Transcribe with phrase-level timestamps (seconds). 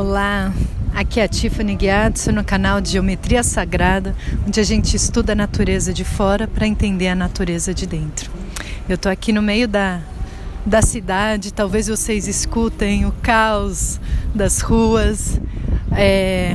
[0.00, 0.54] Olá,
[0.94, 4.14] aqui é a Tiffany Gyatso no canal Geometria Sagrada,
[4.46, 8.30] onde a gente estuda a natureza de fora para entender a natureza de dentro.
[8.88, 10.00] Eu estou aqui no meio da,
[10.64, 14.00] da cidade, talvez vocês escutem o caos
[14.32, 15.40] das ruas,
[15.90, 16.54] é,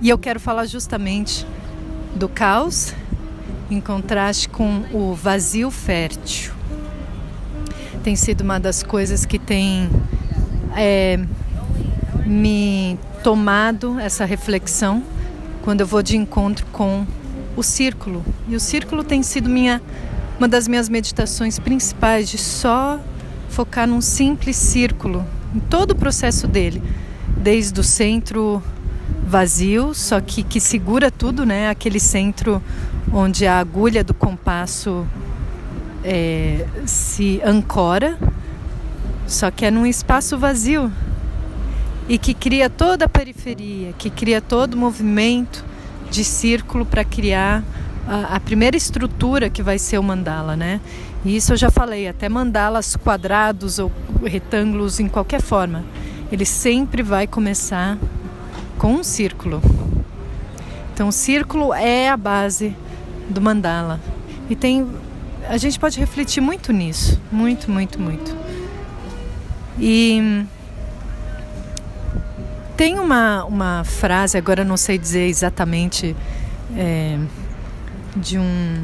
[0.00, 1.46] e eu quero falar justamente
[2.16, 2.92] do caos
[3.70, 6.52] em contraste com o vazio fértil.
[8.02, 9.88] Tem sido uma das coisas que tem.
[10.76, 11.20] É,
[12.30, 15.02] me tomado essa reflexão
[15.62, 17.04] quando eu vou de encontro com
[17.56, 18.24] o círculo.
[18.48, 19.82] E o círculo tem sido minha
[20.38, 22.98] uma das minhas meditações principais de só
[23.48, 26.80] focar num simples círculo em todo o processo dele,
[27.36, 28.62] desde o centro
[29.26, 31.68] vazio, só que que segura tudo, né?
[31.68, 32.62] Aquele centro
[33.12, 35.04] onde a agulha do compasso
[36.04, 38.16] é, se ancora,
[39.26, 40.90] só que é num espaço vazio
[42.08, 45.64] e que cria toda a periferia, que cria todo o movimento
[46.10, 47.62] de círculo para criar
[48.06, 50.80] a, a, primeira estrutura que vai ser o mandala, né?
[51.24, 53.92] E isso eu já falei, até mandalas quadrados ou
[54.24, 55.84] retângulos em qualquer forma,
[56.32, 57.98] ele sempre vai começar
[58.78, 59.62] com um círculo.
[60.92, 62.74] Então, o círculo é a base
[63.28, 64.00] do mandala.
[64.48, 64.86] E tem
[65.48, 68.36] a gente pode refletir muito nisso, muito, muito, muito.
[69.78, 70.44] E
[72.80, 76.16] tem uma, uma frase, agora não sei dizer exatamente,
[76.74, 77.18] é,
[78.16, 78.82] de um.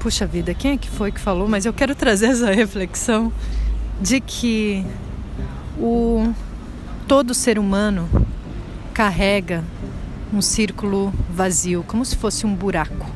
[0.00, 1.46] Puxa vida, quem é que foi que falou?
[1.46, 3.30] Mas eu quero trazer essa reflexão
[4.00, 4.86] de que
[5.78, 6.32] o
[7.06, 8.08] todo ser humano
[8.94, 9.62] carrega
[10.32, 13.06] um círculo vazio, como se fosse um buraco.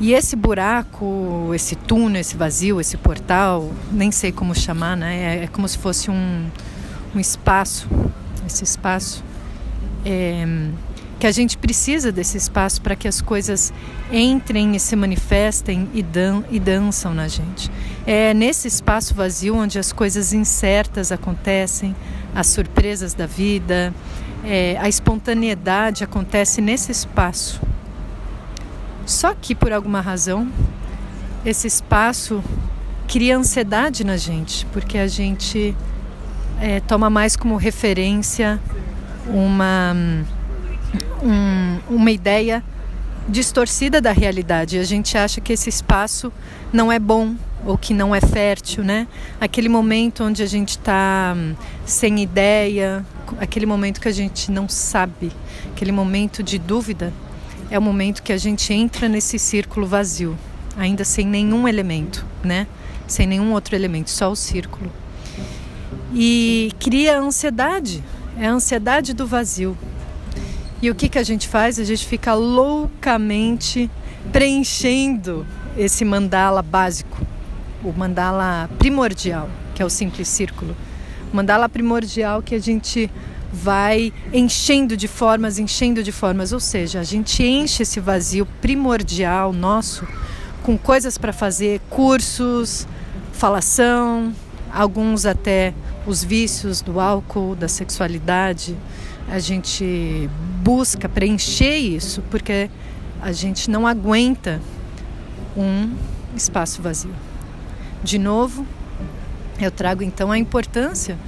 [0.00, 5.36] E esse buraco, esse túnel, esse vazio, esse portal, nem sei como chamar, né?
[5.36, 6.50] É, é como se fosse um,
[7.14, 7.88] um espaço,
[8.46, 9.24] esse espaço
[10.04, 10.46] é,
[11.18, 13.72] que a gente precisa desse espaço para que as coisas
[14.10, 17.70] entrem e se manifestem e, dan e dançam na gente.
[18.06, 21.94] É nesse espaço vazio onde as coisas incertas acontecem,
[22.34, 23.92] as surpresas da vida,
[24.44, 27.60] é, a espontaneidade acontece nesse espaço.
[29.04, 30.50] Só que por alguma razão
[31.44, 32.42] esse espaço
[33.06, 35.74] cria ansiedade na gente, porque a gente
[36.60, 38.60] é, toma mais como referência
[39.26, 39.96] uma,
[41.22, 42.62] um, uma ideia
[43.26, 44.78] distorcida da realidade.
[44.78, 46.30] A gente acha que esse espaço
[46.72, 47.34] não é bom
[47.64, 49.06] ou que não é fértil, né?
[49.40, 51.54] Aquele momento onde a gente está hum,
[51.86, 53.04] sem ideia,
[53.38, 55.32] aquele momento que a gente não sabe,
[55.72, 57.12] aquele momento de dúvida,
[57.70, 60.36] é o momento que a gente entra nesse círculo vazio,
[60.76, 62.66] ainda sem nenhum elemento, né?
[63.06, 64.90] Sem nenhum outro elemento, só o círculo
[66.14, 68.02] e cria ansiedade.
[68.38, 69.76] É a ansiedade do vazio.
[70.82, 71.78] E o que, que a gente faz?
[71.78, 73.90] A gente fica loucamente
[74.32, 77.18] preenchendo esse mandala básico,
[77.84, 80.74] o mandala primordial, que é o simples círculo.
[81.32, 83.10] Mandala primordial que a gente
[83.52, 89.52] vai enchendo de formas, enchendo de formas, ou seja, a gente enche esse vazio primordial
[89.52, 90.06] nosso
[90.62, 92.86] com coisas para fazer, cursos,
[93.32, 94.32] falação,
[94.72, 95.74] alguns até
[96.06, 98.76] os vícios do álcool, da sexualidade.
[99.28, 100.28] A gente
[100.62, 102.70] busca preencher isso porque
[103.20, 104.60] a gente não aguenta
[105.56, 105.94] um
[106.34, 107.14] espaço vazio.
[108.02, 108.66] De novo,
[109.60, 111.18] eu trago então a importância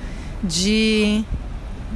[0.42, 1.22] de,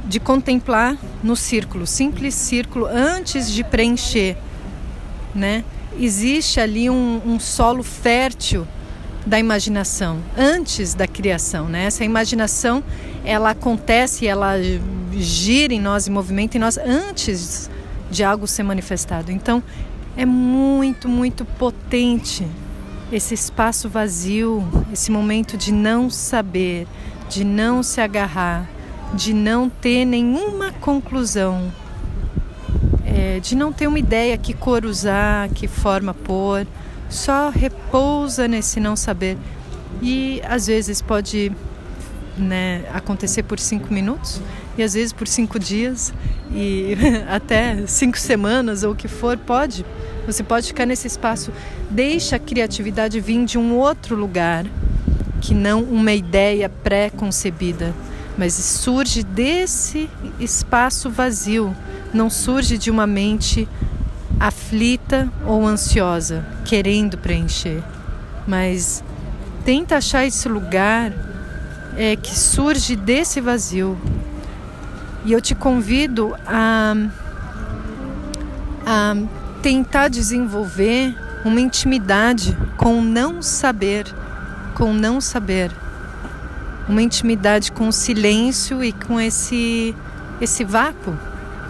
[0.05, 4.37] de contemplar no círculo, simples círculo, antes de preencher.
[5.33, 5.63] Né?
[5.99, 8.67] Existe ali um, um solo fértil
[9.27, 11.83] da imaginação, antes da criação, né?
[11.83, 12.83] Essa imaginação,
[13.25, 14.53] ela acontece, ela
[15.13, 17.69] gira em nós e movimenta em nós antes
[18.09, 19.31] de algo ser manifestado.
[19.31, 19.61] Então,
[20.15, 22.47] é muito, muito potente
[23.11, 26.87] esse espaço vazio, esse momento de não saber,
[27.29, 28.69] de não se agarrar,
[29.13, 31.71] de não ter nenhuma conclusão,
[33.05, 36.65] é, de não ter uma ideia que cor usar, que forma pôr
[37.09, 39.37] só repousa nesse não saber.
[40.01, 41.51] E às vezes pode
[42.37, 44.41] né, acontecer por cinco minutos,
[44.77, 46.13] e às vezes por cinco dias,
[46.51, 46.95] e
[47.29, 49.85] até cinco semanas ou o que for, pode.
[50.25, 51.51] Você pode ficar nesse espaço.
[51.89, 54.65] Deixa a criatividade vir de um outro lugar,
[55.41, 57.93] que não uma ideia pré-concebida,
[58.37, 61.75] mas surge desse espaço vazio,
[62.13, 63.67] não surge de uma mente
[64.67, 67.81] aflita ou ansiosa, querendo preencher.
[68.45, 69.01] Mas
[69.63, 71.13] tenta achar esse lugar
[71.95, 73.97] é, que surge desse vazio.
[75.23, 76.93] E eu te convido a,
[78.85, 79.15] a
[79.61, 81.15] tentar desenvolver
[81.45, 84.05] uma intimidade com o não saber,
[84.75, 85.71] com o não saber.
[86.89, 89.95] Uma intimidade com o silêncio e com esse
[90.39, 91.17] esse vácuo,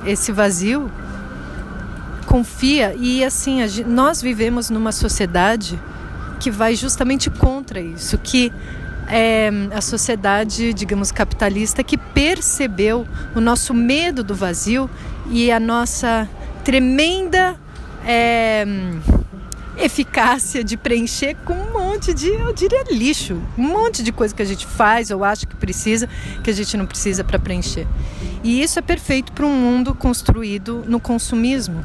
[0.05, 0.91] esse vazio.
[2.27, 5.79] Confia e assim, nós vivemos numa sociedade
[6.39, 8.51] que vai justamente contra isso, que
[9.07, 14.89] é a sociedade, digamos, capitalista que percebeu o nosso medo do vazio
[15.31, 16.29] e a nossa
[16.63, 17.55] tremenda
[18.05, 18.65] é,
[19.77, 24.41] eficácia de preencher com um monte de, eu diria, lixo, um monte de coisa que
[24.41, 26.09] a gente faz ou acha que precisa,
[26.43, 27.87] que a gente não precisa para preencher.
[28.43, 31.83] E isso é perfeito para um mundo construído no consumismo.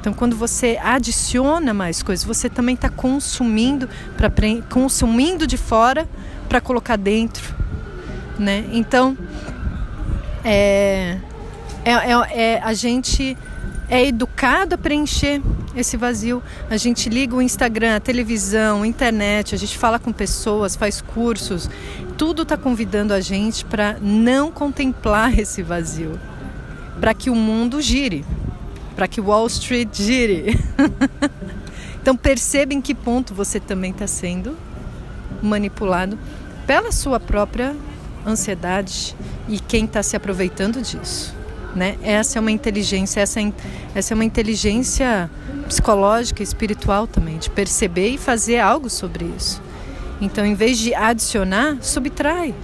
[0.00, 4.30] Então, quando você adiciona mais coisas, você também está consumindo para
[4.68, 6.08] consumindo de fora
[6.48, 7.54] para colocar dentro,
[8.38, 8.64] né?
[8.72, 9.16] Então,
[10.44, 11.18] é,
[11.84, 13.36] é, é, é a gente
[13.88, 15.40] é educado a preencher
[15.74, 16.42] esse vazio.
[16.70, 21.00] A gente liga o Instagram, a televisão, a internet, a gente fala com pessoas, faz
[21.00, 21.68] cursos.
[22.16, 26.18] Tudo está convidando a gente para não contemplar esse vazio,
[27.00, 28.24] para que o mundo gire,
[28.94, 30.58] para que Wall Street gire.
[32.00, 34.56] então perceba em que ponto você também está sendo
[35.42, 36.18] manipulado
[36.66, 37.74] pela sua própria
[38.24, 39.16] ansiedade
[39.48, 41.41] e quem está se aproveitando disso
[41.74, 41.96] né?
[42.02, 43.52] Essa é uma inteligência, essa é,
[43.94, 45.30] essa é uma inteligência
[45.66, 49.62] psicológica, espiritual também, de perceber e fazer algo sobre isso.
[50.20, 52.54] Então, em vez de adicionar, subtrai.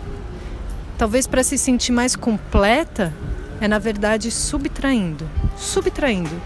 [0.97, 3.13] Talvez para se sentir mais completa,
[3.61, 6.41] é na verdade subtraindo, subtraindo.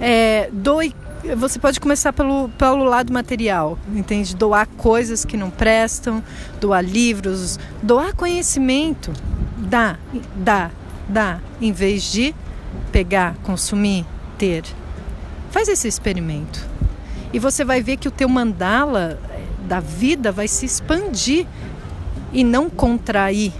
[0.00, 0.94] É, doe
[1.36, 4.34] você pode começar pelo, pelo lado material, entende?
[4.34, 6.22] Doar coisas que não prestam,
[6.60, 9.12] doar livros, doar conhecimento.
[9.56, 9.96] Dá,
[10.34, 10.72] dá,
[11.08, 12.34] dá, em vez de
[12.90, 14.04] pegar, consumir,
[14.38, 14.64] ter.
[15.50, 16.66] Faz esse experimento.
[17.32, 21.46] E você vai ver que o teu mandala eh, da vida vai se expandir
[22.32, 23.52] e não contrair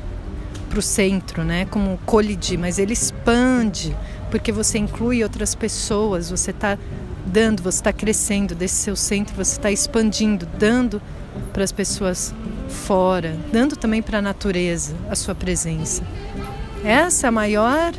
[0.69, 1.67] para o centro, né?
[1.67, 3.95] Como colidir, mas ele expande
[4.31, 6.79] porque você inclui outras pessoas, você está
[7.27, 11.03] dando, você está crescendo desse seu centro, você está expandindo, dando
[11.53, 12.35] para as pessoas
[12.67, 16.03] fora, dando também para a natureza a sua presença.
[16.85, 17.93] Essa é maior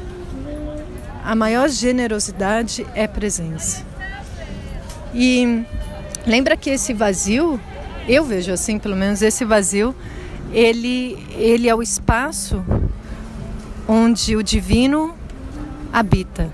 [1.24, 3.86] a maior generosidade é presença.
[5.14, 5.64] E
[6.28, 7.60] lembra que esse vazio,
[8.10, 9.96] eu vejo assim, pelo menos esse vazio,
[10.52, 12.64] ele ele é o espaço
[13.88, 15.16] onde o divino
[15.94, 16.50] habita.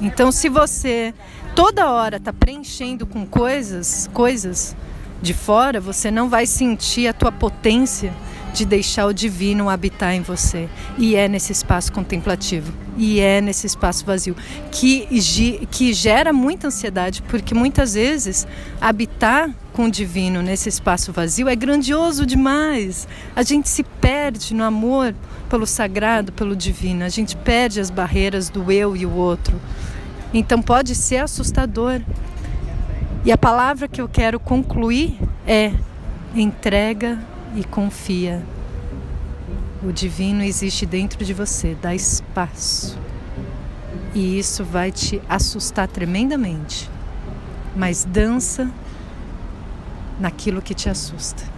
[0.00, 1.14] Então, se você
[1.54, 4.74] toda hora está preenchendo com coisas, coisas
[5.20, 8.12] de fora, você não vai sentir a tua potência
[8.52, 10.68] de deixar o divino habitar em você.
[10.98, 14.36] E é nesse espaço contemplativo, e é nesse espaço vazio,
[14.70, 15.08] que,
[15.70, 18.46] que gera muita ansiedade, porque muitas vezes
[18.80, 23.08] habitar com o divino nesse espaço vazio é grandioso demais.
[23.34, 25.14] A gente se perde no amor
[25.48, 29.58] pelo sagrado, pelo divino, a gente perde as barreiras do eu e o outro.
[30.34, 32.00] Então pode ser assustador.
[33.24, 35.16] E a palavra que eu quero concluir
[35.46, 35.72] é
[36.34, 37.18] entrega
[37.54, 38.42] e confia.
[39.84, 42.96] O divino existe dentro de você, dá espaço.
[44.14, 46.88] E isso vai te assustar tremendamente.
[47.74, 48.70] Mas dança
[50.20, 51.51] naquilo que te assusta.